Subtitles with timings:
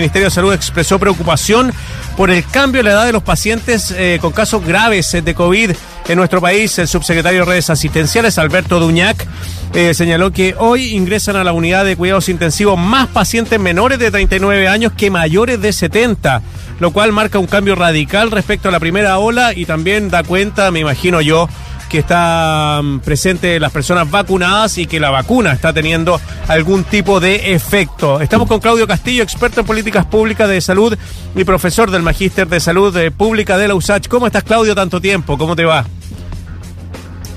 [0.00, 1.72] Ministerio de Salud expresó preocupación
[2.16, 5.70] por el cambio en la edad de los pacientes eh, con casos graves de COVID
[6.08, 6.78] en nuestro país.
[6.78, 9.26] El subsecretario de redes asistenciales, Alberto Duñac,
[9.74, 14.10] eh, señaló que hoy ingresan a la unidad de cuidados intensivos más pacientes menores de
[14.10, 16.42] 39 años que mayores de 70,
[16.80, 20.70] lo cual marca un cambio radical respecto a la primera ola y también da cuenta,
[20.70, 21.48] me imagino yo,
[21.88, 27.54] que están presentes las personas vacunadas y que la vacuna está teniendo algún tipo de
[27.54, 28.20] efecto.
[28.20, 30.96] Estamos con Claudio Castillo, experto en políticas públicas de salud
[31.34, 34.08] y profesor del Magíster de Salud eh, Pública de la USACH.
[34.08, 35.38] ¿Cómo estás, Claudio, tanto tiempo?
[35.38, 35.84] ¿Cómo te va?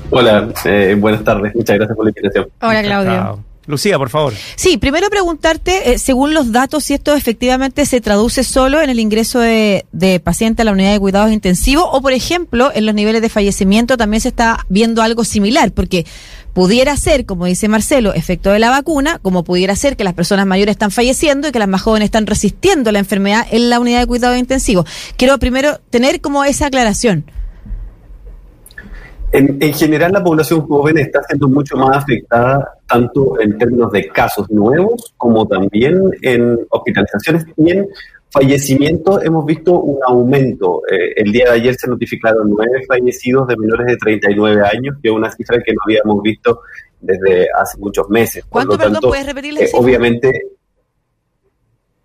[0.10, 1.56] Hola, eh, buenas tardes.
[1.56, 2.50] Muchas gracias por la invitación.
[2.62, 3.51] Hola, Claudio.
[3.72, 4.34] Lucía, por favor.
[4.56, 9.00] Sí, primero preguntarte, eh, según los datos, si esto efectivamente se traduce solo en el
[9.00, 12.94] ingreso de, de pacientes a la unidad de cuidados intensivos o, por ejemplo, en los
[12.94, 16.06] niveles de fallecimiento también se está viendo algo similar, porque
[16.54, 20.46] pudiera ser, como dice Marcelo, efecto de la vacuna, como pudiera ser que las personas
[20.46, 24.00] mayores están falleciendo y que las más jóvenes están resistiendo la enfermedad en la unidad
[24.00, 24.86] de cuidados intensivos.
[25.18, 27.26] Quiero primero tener como esa aclaración.
[29.34, 34.08] En, en, general, la población joven está siendo mucho más afectada, tanto en términos de
[34.08, 37.88] casos nuevos como también en hospitalizaciones y en
[38.30, 39.24] fallecimientos.
[39.24, 40.82] Hemos visto un aumento.
[40.92, 45.10] Eh, el día de ayer se notificaron nueve fallecidos de menores de 39 años, que
[45.10, 46.62] es una cifra que no habíamos visto
[47.00, 48.46] desde hace muchos meses.
[48.50, 50.32] ¿Cuánto, perdón, puedes repetir eh, Obviamente,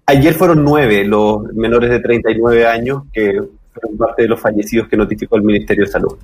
[0.07, 3.41] ayer fueron nueve los menores de 39 años que
[3.73, 6.17] fueron parte de los fallecidos que notificó el Ministerio de Salud.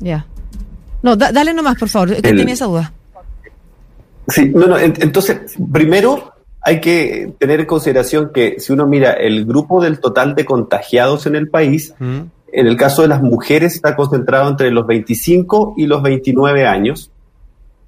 [0.00, 0.26] Ya.
[1.02, 2.92] No, dale nomás, por favor, que tenía esa duda.
[4.28, 5.40] Sí, no, no, entonces,
[5.72, 10.44] primero hay que tener en consideración que si uno mira el grupo del total de
[10.44, 12.20] contagiados en el país, mm.
[12.52, 17.10] en el caso de las mujeres está concentrado entre los 25 y los 29 años,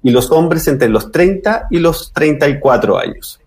[0.03, 3.40] y los hombres entre los 30 y los 34 años.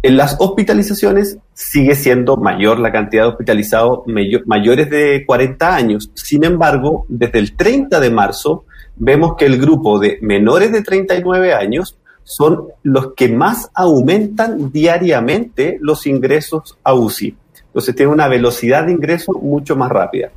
[0.00, 4.00] En las hospitalizaciones sigue siendo mayor la cantidad de hospitalizados
[4.46, 6.10] mayores de 40 años.
[6.14, 8.64] Sin embargo, desde el 30 de marzo
[8.96, 15.78] vemos que el grupo de menores de 39 años son los que más aumentan diariamente
[15.80, 17.34] los ingresos a UCI.
[17.66, 20.30] Entonces tiene una velocidad de ingreso mucho más rápida.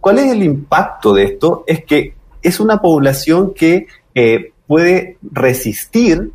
[0.00, 1.62] ¿Cuál es el impacto de esto?
[1.66, 6.32] Es que es una población que eh, puede resistir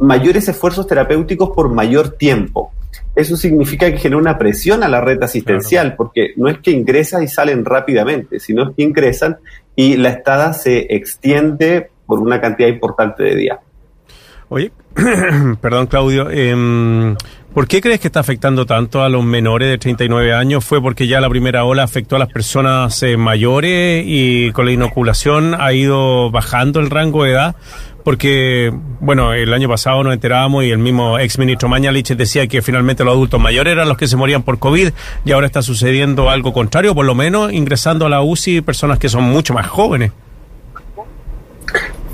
[0.00, 2.72] mayores esfuerzos terapéuticos por mayor tiempo.
[3.14, 7.22] Eso significa que genera una presión a la red asistencial, porque no es que ingresan
[7.22, 9.38] y salen rápidamente, sino que ingresan
[9.76, 13.58] y la estada se extiende por una cantidad importante de días.
[14.48, 14.72] Oye,
[15.60, 17.14] perdón Claudio, eh,
[17.54, 20.64] ¿por qué crees que está afectando tanto a los menores de 39 años?
[20.64, 24.72] ¿Fue porque ya la primera ola afectó a las personas eh, mayores y con la
[24.72, 27.56] inoculación ha ido bajando el rango de edad?
[28.04, 32.62] Porque, bueno, el año pasado nos enterábamos y el mismo ex ministro Mañalich decía que
[32.62, 34.90] finalmente los adultos mayores eran los que se morían por COVID
[35.24, 39.08] y ahora está sucediendo algo contrario, por lo menos ingresando a la UCI personas que
[39.08, 40.12] son mucho más jóvenes.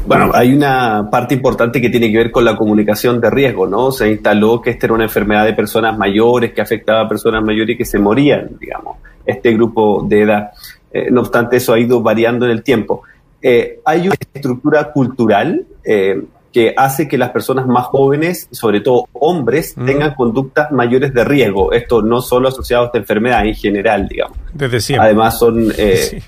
[0.06, 3.90] Bueno, hay una parte importante que tiene que ver con la comunicación de riesgo, ¿no?
[3.90, 7.74] Se instaló que esta era una enfermedad de personas mayores, que afectaba a personas mayores
[7.74, 10.50] y que se morían, digamos, este grupo de edad.
[10.92, 13.02] Eh, no obstante, eso ha ido variando en el tiempo.
[13.48, 16.20] Eh, hay una estructura cultural eh,
[16.52, 21.70] que hace que las personas más jóvenes, sobre todo hombres, tengan conductas mayores de riesgo.
[21.70, 24.36] Esto no solo asociado a esta enfermedad, en general, digamos.
[24.52, 25.06] Desde siempre.
[25.06, 26.20] Además son eh,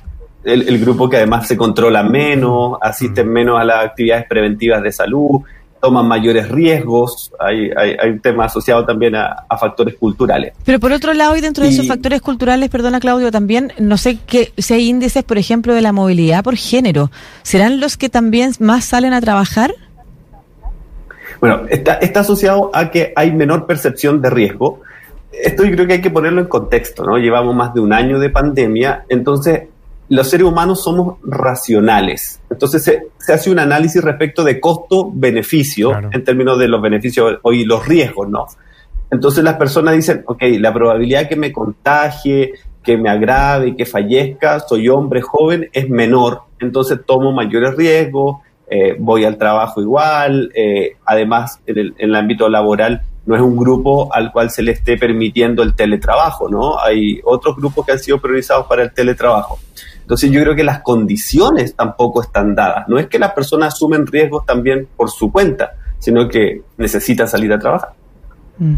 [0.44, 5.40] el, grupo que además se controla menos, asisten menos a las actividades preventivas de salud,
[5.80, 10.52] toman mayores riesgos, hay, hay, un tema asociado también a, factores culturales.
[10.64, 14.18] Pero por otro lado, y dentro de esos factores culturales, perdona Claudio, también, no sé
[14.26, 17.10] que, si hay índices, por ejemplo, de la movilidad por género,
[17.42, 19.74] ¿serán los que también más salen a trabajar?
[21.40, 24.80] Bueno, está, está asociado a que hay menor percepción de riesgo.
[25.32, 27.18] Esto yo creo que hay que ponerlo en contexto, ¿no?
[27.18, 29.62] Llevamos más de un año de pandemia, entonces
[30.08, 32.40] los seres humanos somos racionales.
[32.50, 37.86] Entonces se, hace un análisis respecto de costo-beneficio en términos de los beneficios y los
[37.86, 38.46] riesgos, ¿no?
[39.10, 42.52] Entonces las personas dicen, ok, la probabilidad que me contagie,
[42.82, 48.36] que me agrave, que fallezca, soy hombre joven, es menor, entonces tomo mayores riesgos,
[48.70, 53.42] eh, voy al trabajo igual, eh, además en el, en el ámbito laboral no es
[53.42, 56.78] un grupo al cual se le esté permitiendo el teletrabajo, ¿no?
[56.78, 59.58] Hay otros grupos que han sido priorizados para el teletrabajo.
[60.08, 62.88] Entonces yo creo que las condiciones tampoco están dadas.
[62.88, 67.52] No es que las personas asumen riesgos también por su cuenta, sino que necesitan salir
[67.52, 67.90] a trabajar.
[68.56, 68.76] Mm.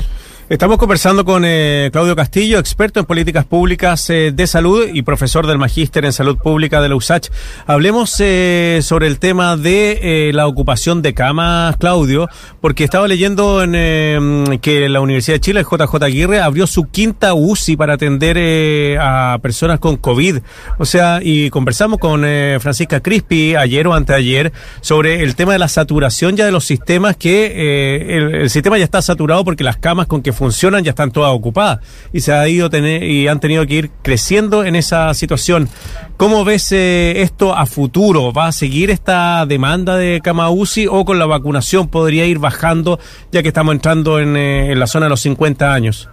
[0.50, 5.46] Estamos conversando con eh, Claudio Castillo, experto en políticas públicas eh, de salud y profesor
[5.46, 7.28] del Magíster en Salud Pública de la USACH.
[7.68, 12.26] Hablemos eh, sobre el tema de la ocupación de camas, Claudio,
[12.60, 17.32] porque estaba leyendo en, que la Universidad de Chile, el JJ Aguirre, abrió su quinta
[17.32, 20.38] UCI para atender a personas con COVID.
[20.78, 22.22] O sea, y conversamos con
[22.58, 27.16] Francisca Crispi ayer o anteayer sobre el tema de la saturación ya de los sistemas,
[27.16, 31.10] que el, el sistema ya está saturado porque las camas con que funcionan ya están
[31.10, 31.80] todas ocupadas
[32.14, 35.68] y se ha ido tener y han tenido que ir creciendo en esa situación.
[36.16, 38.32] ¿Cómo ves eh, esto a futuro?
[38.32, 42.98] ¿Va a seguir esta demanda de cama UCI o con la vacunación podría ir bajando
[43.30, 46.08] ya que estamos entrando en, eh, la zona de los 50 años?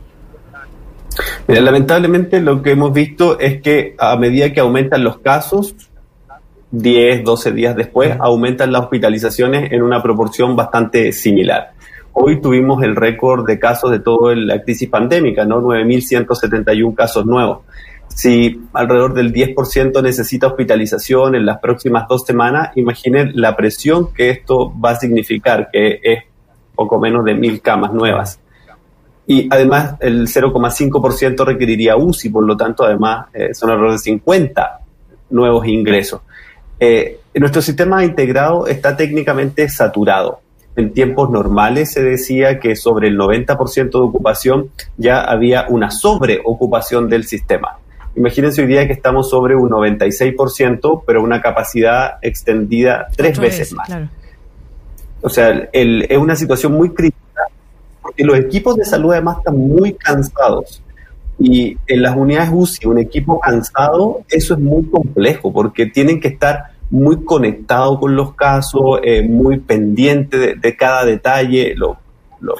[1.47, 5.73] lamentablemente lo que hemos visto es que a medida que aumentan los casos,
[6.71, 11.71] 10, 12 días después, aumentan las hospitalizaciones en una proporción bastante similar.
[12.19, 15.61] Hoy tuvimos el récord de casos de toda la crisis pandémica, ¿no?
[15.61, 17.59] 9.171 casos nuevos.
[18.07, 24.31] Si alrededor del 10% necesita hospitalización en las próximas dos semanas, imaginen la presión que
[24.31, 26.23] esto va a significar, que es
[26.73, 28.39] poco menos de mil camas nuevas.
[29.27, 34.79] Y además el 0,5% requeriría UCI, por lo tanto, además eh, son alrededor de 50
[35.29, 36.21] nuevos ingresos.
[36.79, 40.46] Eh, nuestro sistema integrado está técnicamente saturado
[40.77, 47.09] en tiempos normales se decía que sobre el 90% de ocupación ya había una sobreocupación
[47.09, 47.79] del sistema.
[48.15, 53.89] Imagínense hoy día que estamos sobre un 96%, pero una capacidad extendida tres veces, más.
[55.21, 57.41] O sea, es una situación muy crítica
[57.99, 60.83] porque los equipos de salud además están muy cansados.
[61.39, 66.29] Y en las unidades UCI, un equipo cansado, eso es muy complejo porque tienen que
[66.29, 71.75] estar muy conectado con los casos, eh, muy pendiente de, cada detalle.
[71.75, 71.97] Lo,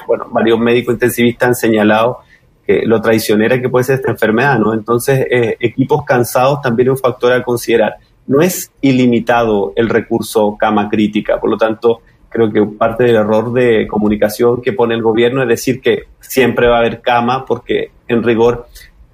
[0.06, 2.18] bueno, varios médicos intensivistas han señalado
[2.66, 4.74] que lo traicionera que puede ser esta enfermedad, ¿no?
[4.74, 7.96] Entonces, eh, equipos cansados también es un factor a considerar.
[8.26, 13.52] No es ilimitado el recurso cama crítica, por lo tanto, creo que parte del error
[13.54, 17.90] de comunicación que pone el gobierno es decir que siempre va a haber cama, porque
[18.06, 18.66] en rigor,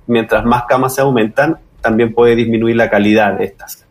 [0.09, 3.84] mientras más camas se aumentan, también puede disminuir la calidad de estas.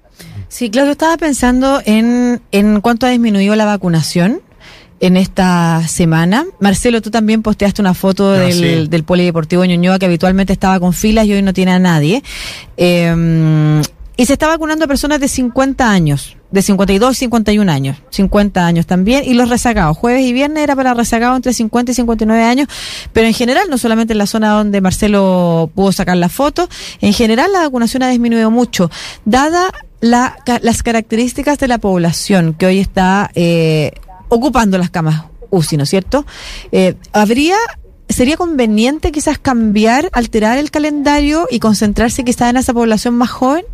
[0.54, 4.40] Sí, Claudio, estaba pensando en, en cuánto ha disminuido la vacunación
[5.00, 6.46] en esta semana.
[6.60, 10.94] Marcelo, tú también posteaste una foto ah, del, del, Polideportivo Ñuñoa que habitualmente estaba con
[10.94, 12.22] filas y hoy no tiene a nadie.
[12.78, 13.82] Em,
[14.16, 18.64] y se está vacunando a personas de 50 años, de 52 y 51 años, 50
[18.64, 19.98] años también, y los rezagados.
[19.98, 22.68] Jueves y viernes era para rezagados entre 50 y 59 años,
[23.12, 26.70] pero en general, no solamente en la zona donde Marcelo pudo sacar la foto,
[27.02, 28.92] en general la vacunación ha disminuido mucho,
[29.26, 29.72] dada
[30.04, 33.94] las características de la población que hoy está eh,
[34.28, 36.26] ocupando las camas UCI, ¿no es cierto?
[36.72, 37.56] Eh, ¿Habría
[38.10, 43.66] ¿Sería conveniente quizás cambiar, alterar el calendario y concentrarse quizás en esa población más joven?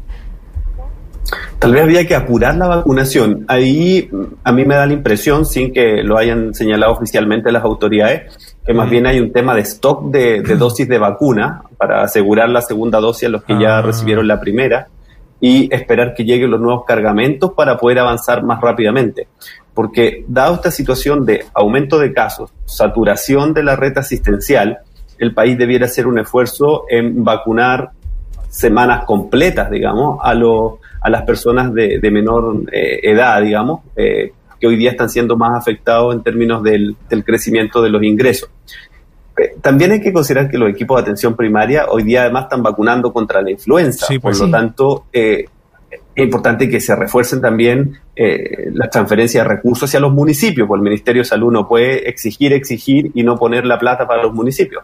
[1.58, 3.44] Tal vez había que apurar la vacunación.
[3.50, 4.10] Ahí
[4.44, 8.74] a mí me da la impresión, sin que lo hayan señalado oficialmente las autoridades, que
[8.74, 13.00] más bien hay un tema de stock de, dosis de vacuna para asegurar la segunda
[13.00, 13.81] dosis a los que ya ah.
[13.81, 14.88] recibieron la primera
[15.41, 19.27] y esperar que lleguen los nuevos cargamentos para poder avanzar más rápidamente.
[19.74, 24.80] Porque dado esta situación de aumento de casos, saturación de la red asistencial,
[25.18, 27.91] el país debiera hacer un esfuerzo en vacunar
[28.50, 34.68] semanas completas, digamos, a, lo, a las personas de, menor eh, edad, digamos, eh, que
[34.68, 38.50] hoy día están siendo más afectados en términos del, del crecimiento de los ingresos.
[39.62, 43.11] También hay que considerar que los equipos de atención primaria hoy día además están vacunando
[43.14, 44.07] contra la influenza.
[44.07, 45.45] por pues lo tanto, eh,
[46.16, 50.80] es importante que se refuercen también eh, las transferencias de recursos hacia los municipios, porque
[50.80, 54.33] el Ministerio de Salud no puede exigir, exigir y no poner la plata para los
[54.33, 54.83] municipios.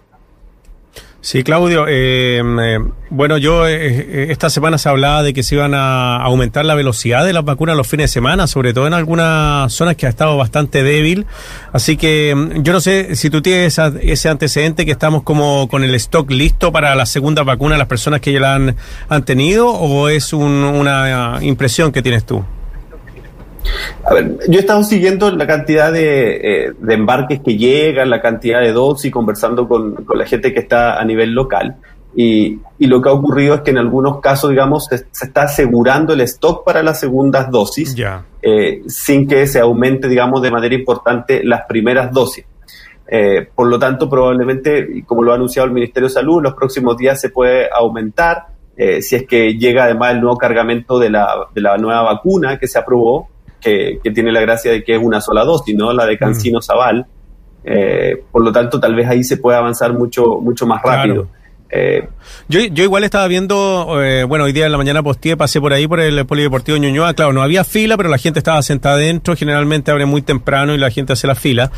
[1.25, 1.87] Sí, Claudio.
[1.87, 2.79] Eh, eh,
[3.09, 7.25] bueno, yo eh, esta semana se hablaba de que se iban a aumentar la velocidad
[7.25, 10.37] de las vacunas los fines de semana, sobre todo en algunas zonas que ha estado
[10.37, 11.25] bastante débil.
[11.73, 15.83] Así que mm, yo no sé si tú tienes ese antecedente que estamos como con
[15.83, 18.75] el stock listo para la segunda vacuna a las personas que ya la han,
[19.09, 22.45] han tenido o es una impresión que tienes tú.
[24.03, 28.61] A ver, yo he estado siguiendo la cantidad de, eh, embarques que llegan, la cantidad
[28.61, 31.75] de dosis, conversando con, la gente que está a nivel local.
[32.15, 36.21] Y, lo que ha ocurrido es que en algunos casos, digamos, se, está asegurando el
[36.21, 37.95] stock para las segundas dosis,
[38.41, 42.45] eh, sin que se aumente, digamos, de manera importante las primeras dosis.
[43.07, 46.53] Eh, por lo tanto, probablemente, como lo ha anunciado el Ministerio de Salud, en los
[46.53, 48.47] próximos días se puede aumentar.
[48.77, 52.67] si es que llega además el nuevo cargamento de la, de la nueva vacuna que
[52.67, 53.29] se aprobó,
[54.03, 55.91] que, tiene la gracia de que es una sola dosis, ¿no?
[55.93, 57.05] La de Cancino Zaval.
[58.31, 61.27] por lo tanto, tal vez ahí se pueda avanzar mucho, mucho más rápido.
[61.71, 62.07] Eh,
[62.47, 65.73] yo, yo igual estaba viendo, eh, bueno, hoy día en la mañana posté, pasé por
[65.73, 69.35] ahí por el Polideportivo Ñuñoa, claro, no había fila, pero la gente estaba sentada adentro,
[69.35, 71.71] generalmente abre muy temprano y la gente hace la fila,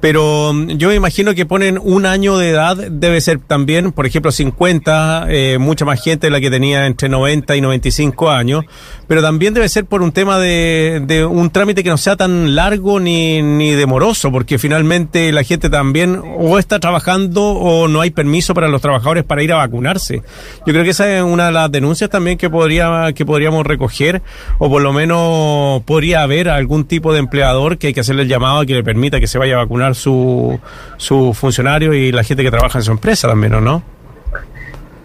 [0.00, 4.06] pero mm, yo me imagino que ponen un año de edad, debe ser también, por
[4.06, 8.64] ejemplo, 50, eh, mucha más gente de la que tenía entre 90 y 95 años,
[9.08, 12.54] pero también debe ser por un tema de, de un trámite que no sea tan
[12.54, 18.10] largo ni, ni demoroso, porque finalmente la gente también o está trabajando o no hay
[18.10, 20.22] permiso para los trabajadores para ir a vacunarse.
[20.66, 24.20] Yo creo que esa es una de las denuncias también que podría que podríamos recoger
[24.58, 28.28] o por lo menos podría haber algún tipo de empleador que hay que hacerle el
[28.28, 30.60] llamado a que le permita que se vaya a vacunar su,
[30.98, 33.82] su funcionario y la gente que trabaja en su empresa también, ¿o no?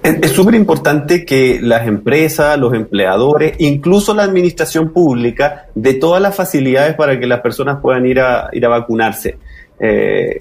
[0.03, 6.35] Es súper importante que las empresas, los empleadores, incluso la administración pública, de todas las
[6.35, 9.37] facilidades para que las personas puedan ir a, ir a vacunarse.
[9.79, 10.39] Eh,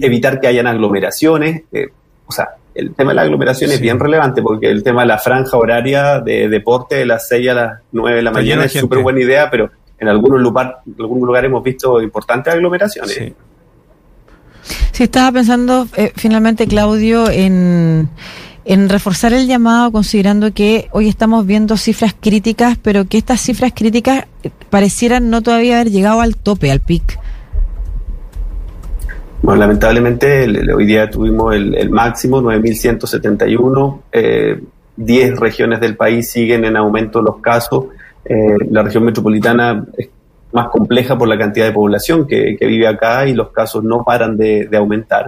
[0.00, 1.64] evitar que hayan aglomeraciones.
[1.70, 1.88] Eh,
[2.26, 5.18] o sea, el tema de la aglomeración es bien relevante porque el tema de la
[5.18, 9.00] franja horaria de deporte de las 6 a las 9 de la mañana es súper
[9.00, 13.14] buena idea, pero en algunos, lugar, algunos lugares hemos visto importantes aglomeraciones.
[13.14, 13.34] Sí.
[14.92, 18.08] sí estaba pensando eh, finalmente, Claudio, en,
[18.66, 23.72] en reforzar el llamado, considerando que hoy estamos viendo cifras críticas, pero que estas cifras
[23.74, 24.26] críticas
[24.68, 27.18] parecieran no todavía haber llegado al tope, al pic.
[29.46, 34.00] Bueno, lamentablemente hoy día tuvimos el, máximo, 9.171.
[34.10, 34.60] Eh,
[34.96, 37.84] 10 regiones del país siguen en aumento los casos.
[38.24, 40.08] Eh, la región metropolitana es
[40.50, 44.36] más compleja por la cantidad de población que, vive acá y los casos no paran
[44.36, 45.26] de, aumentar.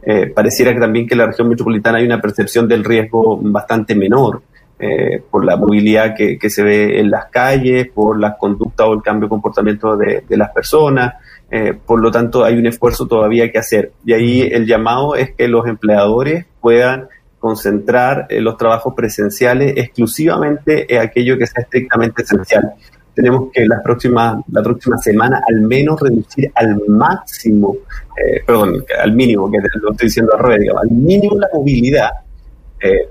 [0.00, 3.96] Eh, pareciera que también que en la región metropolitana hay una percepción del riesgo bastante
[3.96, 4.42] menor.
[4.78, 9.02] Eh, por la movilidad que, se ve en las calles, por las conductas o el
[9.02, 11.14] cambio de comportamiento de las personas,
[11.50, 13.92] eh, por lo tanto, hay un esfuerzo todavía que hacer.
[14.04, 20.92] Y ahí el llamado es que los empleadores puedan concentrar eh, los trabajos presenciales exclusivamente
[20.92, 22.72] en aquello que sea estrictamente esencial.
[23.14, 27.76] Tenemos que la próxima, la próxima semana al menos reducir al máximo,
[28.16, 32.10] eh, perdón, al mínimo, que lo estoy diciendo al revés, al mínimo la movilidad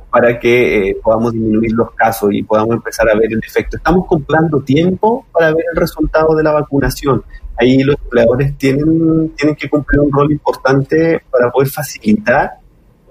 [0.09, 3.75] para que podamos disminuir los casos y podamos empezar a ver el efecto.
[3.75, 7.23] Estamos comprando tiempo para ver el resultado de la vacunación
[7.57, 12.51] ahí los empleadores tienen, tienen que cumplir un rol importante para poder facilitar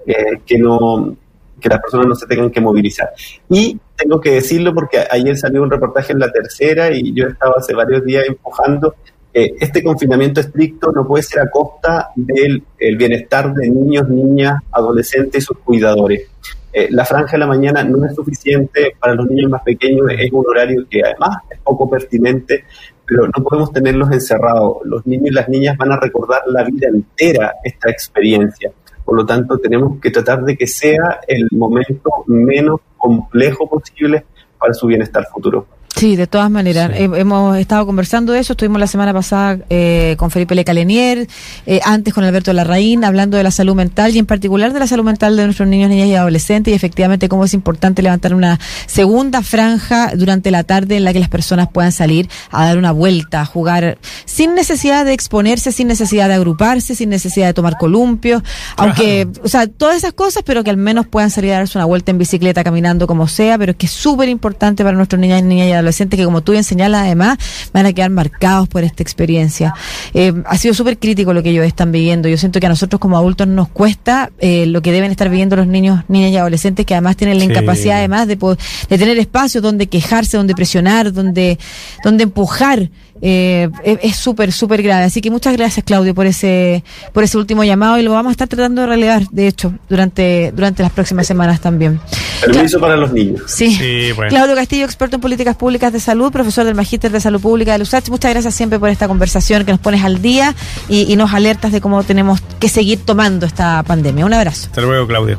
[0.05, 1.15] eh, que no
[1.59, 3.09] que las personas no se tengan que movilizar.
[3.49, 7.53] Y tengo que decirlo porque ayer salió un reportaje en la tercera y yo estaba
[7.57, 8.93] hace varios días empujando
[9.35, 12.63] este confinamiento estricto no puede ser a costa del
[12.97, 16.29] bienestar de niños, niñas, adolescentes y sus cuidadores.
[16.71, 20.31] Eh, la franja de la mañana no es suficiente para los niños más pequeños, es
[20.31, 22.63] un horario que además es poco pertinente
[23.05, 24.77] pero no podemos tenerlos encerrados.
[24.85, 28.71] Los niños y las niñas van a recordar la vida entera esta experiencia.
[29.03, 34.25] Por lo tanto, tenemos que tratar de que sea el momento menos complejo posible
[34.57, 35.67] para su bienestar futuro.
[36.05, 36.91] Sí, de todas maneras.
[36.93, 38.53] hemos estado conversando de eso.
[38.53, 41.27] Estuvimos la semana pasada eh, con Felipe Lecalenier,
[41.65, 44.85] eh, antes con Alberto Larraín, hablando de la salud mental y en particular de la
[44.85, 46.71] salud mental de nuestros niños, niñas y adolescentes.
[46.71, 51.19] Y efectivamente cómo es importante levantar una segunda franja durante la tarde en la que
[51.19, 55.87] las personas puedan salir a dar una vuelta, a jugar sin necesidad de exponerse, sin
[55.87, 58.43] necesidad de agruparse, sin necesidad de tomar columpios,
[58.77, 61.85] aunque, o sea, todas esas cosas, pero que al menos puedan salir a darse una
[61.85, 65.41] vuelta en bicicleta, caminando como sea, pero es que es súper importante para nuestros niños,
[65.41, 67.37] niñas y adolescentes adolescentes que, como tú bien señalas, además,
[67.73, 69.73] van a quedar marcados por esta experiencia.
[70.13, 72.27] Eh, ha sido súper crítico lo que ellos están viviendo.
[72.27, 75.55] Yo siento que a nosotros como adultos nos cuesta eh, lo que deben estar viviendo
[75.55, 79.63] los niños, niñas y adolescentes, que además tienen la incapacidad, además, de, de tener espacios
[79.63, 81.57] donde quejarse, donde presionar, donde,
[82.03, 82.89] donde empujar
[83.21, 85.05] eh, es súper, súper grave.
[85.05, 88.31] Así que muchas gracias, Claudio, por ese, por ese último llamado y lo vamos a
[88.31, 91.99] estar tratando de relevar, de hecho, durante, durante las próximas semanas también.
[92.41, 93.43] Permiso para los niños.
[93.47, 94.11] Sí.
[94.29, 97.83] Claudio Castillo, experto en políticas públicas de salud, profesor del Magíster de Salud Pública de
[97.83, 98.09] USACH.
[98.09, 100.53] Muchas gracias siempre por esta conversación que nos pones al día
[100.89, 104.25] y, y nos alertas de cómo tenemos que seguir tomando esta pandemia.
[104.25, 104.67] Un abrazo.
[104.67, 105.37] Hasta luego, Claudio.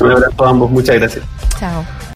[0.00, 0.70] Un abrazo a ambos.
[0.70, 1.24] Muchas gracias.
[1.58, 1.98] Chao.